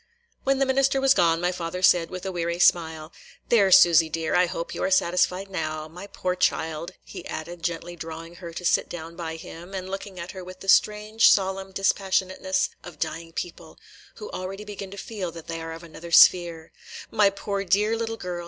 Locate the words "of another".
15.71-16.09